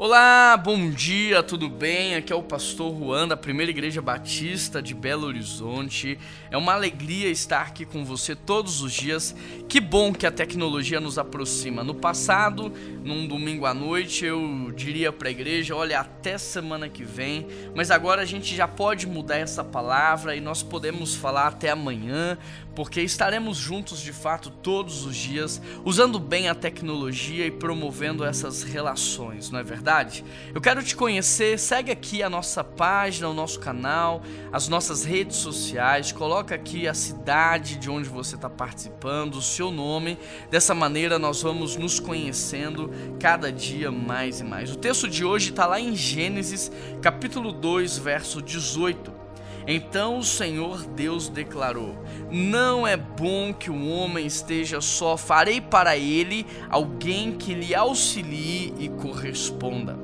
[0.00, 2.14] Olá, bom dia, tudo bem?
[2.14, 6.16] Aqui é o pastor Juan da Primeira Igreja Batista de Belo Horizonte.
[6.52, 9.34] É uma alegria estar aqui com você todos os dias.
[9.68, 11.82] Que bom que a tecnologia nos aproxima.
[11.82, 12.72] No passado,
[13.02, 17.48] num domingo à noite, eu diria para a igreja: olha, até semana que vem.
[17.74, 22.38] Mas agora a gente já pode mudar essa palavra e nós podemos falar até amanhã,
[22.72, 28.62] porque estaremos juntos de fato todos os dias, usando bem a tecnologia e promovendo essas
[28.62, 29.87] relações, não é verdade?
[29.88, 30.22] Verdade?
[30.54, 34.20] Eu quero te conhecer, segue aqui a nossa página, o nosso canal,
[34.52, 39.70] as nossas redes sociais, coloca aqui a cidade de onde você está participando, o seu
[39.70, 40.18] nome.
[40.50, 44.70] Dessa maneira nós vamos nos conhecendo cada dia mais e mais.
[44.70, 49.17] O texto de hoje está lá em Gênesis, capítulo 2, verso 18.
[49.70, 55.94] Então o Senhor Deus declarou: Não é bom que o homem esteja só, farei para
[55.94, 59.98] ele alguém que lhe auxilie e corresponda.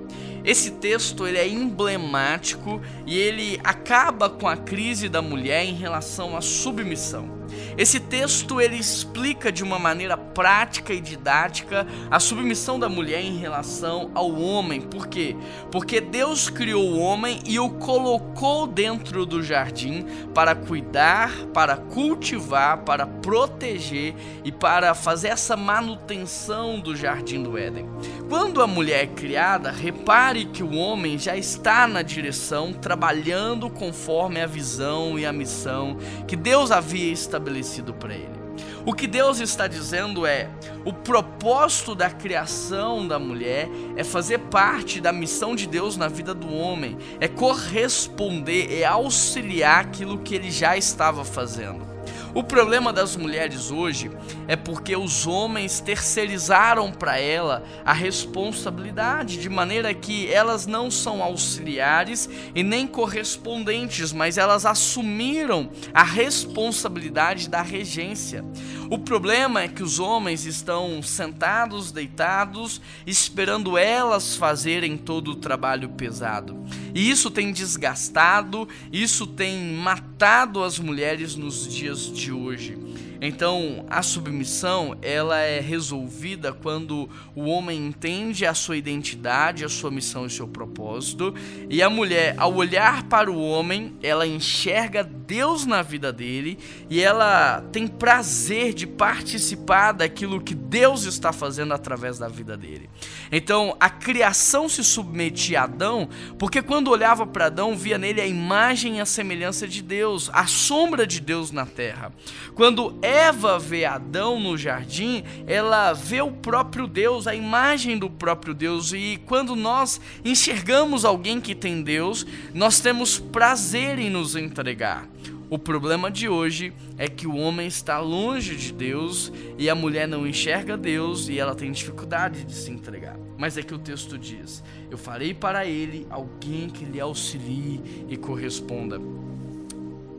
[0.45, 6.37] Esse texto ele é emblemático e ele acaba com a crise da mulher em relação
[6.37, 7.34] à submissão.
[7.77, 13.37] Esse texto ele explica de uma maneira prática e didática a submissão da mulher em
[13.37, 14.81] relação ao homem.
[14.81, 15.37] Por quê?
[15.73, 22.79] Porque Deus criou o homem e o colocou dentro do jardim para cuidar, para cultivar,
[22.79, 24.15] para proteger
[24.45, 27.89] e para fazer essa manutenção do jardim do Éden.
[28.29, 34.41] Quando a mulher é criada, repare que o homem já está na direção, trabalhando conforme
[34.41, 37.64] a visão e a missão que Deus havia estabelecido
[37.95, 38.45] para ele.
[38.87, 40.49] O que Deus está dizendo é:
[40.85, 46.35] o propósito da criação da mulher é fazer parte da missão de Deus na vida
[46.35, 51.94] do homem, é corresponder, é auxiliar aquilo que ele já estava fazendo.
[52.35, 54.11] O problema das mulheres hoje
[54.49, 61.23] é porque os homens terceirizaram para ela a responsabilidade, de maneira que elas não são
[61.23, 68.45] auxiliares e nem correspondentes, mas elas assumiram a responsabilidade da regência.
[68.91, 75.91] O problema é que os homens estão sentados, deitados, esperando elas fazerem todo o trabalho
[75.91, 76.59] pesado.
[76.95, 82.84] E isso tem desgastado, isso tem matado as mulheres nos dias de hoje.
[83.27, 89.91] Então, a submissão, ela é resolvida quando o homem entende a sua identidade, a sua
[89.91, 91.35] missão e seu propósito,
[91.71, 96.59] e a mulher, ao olhar para o homem, ela enxerga Deus na vida dele
[96.91, 102.91] e ela tem prazer de participar daquilo que Deus está fazendo através da vida dele.
[103.33, 108.27] Então, a criação se submetia a Adão, porque quando olhava para Adão, via nele a
[108.27, 112.13] imagem e a semelhança de Deus, a sombra de Deus na terra.
[112.55, 118.53] Quando Eva vê Adão no jardim, ela vê o próprio Deus, a imagem do próprio
[118.53, 118.93] Deus.
[118.93, 125.09] E quando nós enxergamos alguém que tem Deus, nós temos prazer em nos entregar.
[125.49, 130.09] O problema de hoje é que o homem está longe de Deus e a mulher
[130.09, 133.17] não enxerga Deus e ela tem dificuldade de se entregar.
[133.39, 138.17] Mas é que o texto diz: Eu farei para ele alguém que lhe auxilie e
[138.17, 139.01] corresponda.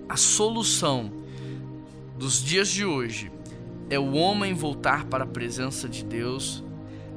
[0.07, 1.24] A solução
[2.15, 3.31] dos dias de hoje
[3.89, 6.63] é o homem voltar para a presença de Deus,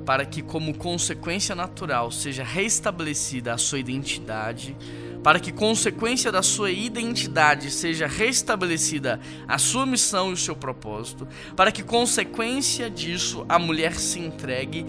[0.04, 4.76] para que, como consequência natural, seja restabelecida a sua identidade,
[5.22, 11.28] para que, consequência da sua identidade, seja restabelecida a sua missão e o seu propósito,
[11.54, 14.84] para que, consequência disso, a mulher se entregue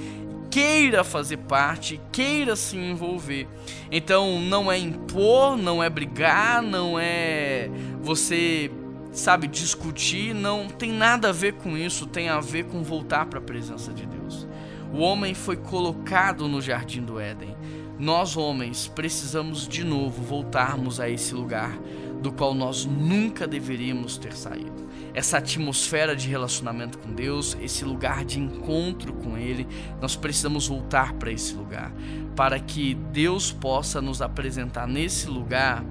[0.50, 3.48] queira fazer parte, queira se envolver.
[3.92, 7.70] Então não é impor, não é brigar, não é
[8.02, 8.72] você
[9.20, 13.40] sabe, discutir, não tem nada a ver com isso, tem a ver com voltar para
[13.40, 14.48] a presença de Deus.
[14.94, 17.56] O homem foi colocado no jardim do Éden.
[18.00, 21.78] Nós, homens, precisamos de novo voltarmos a esse lugar
[22.22, 24.88] do qual nós nunca deveríamos ter saído.
[25.14, 29.68] Essa atmosfera de relacionamento com Deus, esse lugar de encontro com Ele,
[30.02, 31.92] nós precisamos voltar para esse lugar,
[32.36, 35.84] para que Deus possa nos apresentar nesse lugar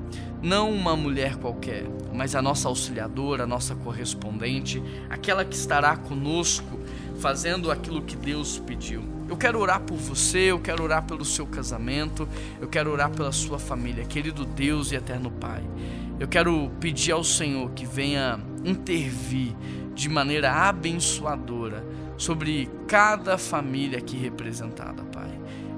[0.42, 1.84] não uma mulher qualquer,
[2.18, 6.80] mas a nossa auxiliadora, a nossa correspondente, aquela que estará conosco
[7.20, 9.04] fazendo aquilo que Deus pediu.
[9.28, 12.28] Eu quero orar por você, eu quero orar pelo seu casamento,
[12.60, 15.62] eu quero orar pela sua família, querido Deus e eterno Pai.
[16.18, 19.54] Eu quero pedir ao Senhor que venha intervir
[19.94, 21.84] de maneira abençoadora
[22.16, 25.17] sobre cada família aqui representada, Pai.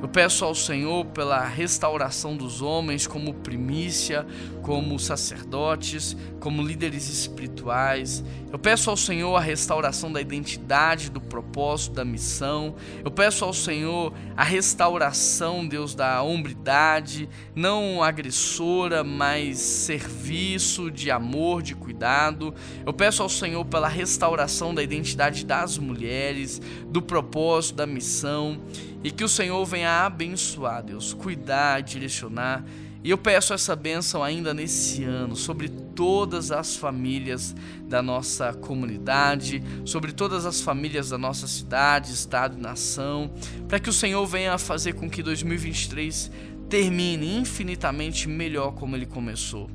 [0.03, 4.27] Eu peço ao Senhor pela restauração dos homens como primícia,
[4.63, 8.25] como sacerdotes, como líderes espirituais.
[8.51, 12.75] Eu peço ao Senhor a restauração da identidade, do propósito, da missão.
[13.05, 21.63] Eu peço ao Senhor a restauração, Deus, da hombridade, não agressora, mas serviço, de amor,
[21.63, 22.55] de cuidado.
[22.87, 28.59] Eu peço ao Senhor pela restauração da identidade das mulheres, do propósito, da missão.
[29.03, 32.65] E que o Senhor venha abençoar, Deus, cuidar, direcionar.
[33.03, 37.55] E eu peço essa bênção ainda nesse ano sobre todas as famílias
[37.89, 43.31] da nossa comunidade, sobre todas as famílias da nossa cidade, estado e nação,
[43.67, 46.31] para que o Senhor venha fazer com que 2023
[46.71, 49.69] termine infinitamente melhor como ele começou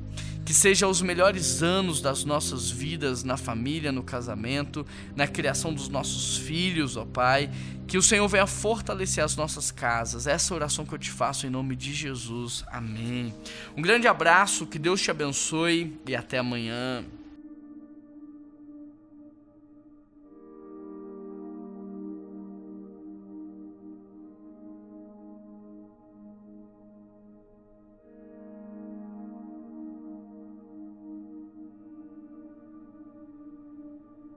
[0.46, 5.88] que sejam os melhores anos das nossas vidas na família, no casamento, na criação dos
[5.88, 7.50] nossos filhos, ó Pai.
[7.88, 10.28] Que o Senhor venha fortalecer as nossas casas.
[10.28, 12.64] Essa é oração que eu te faço em nome de Jesus.
[12.68, 13.34] Amém.
[13.76, 17.04] Um grande abraço, que Deus te abençoe e até amanhã.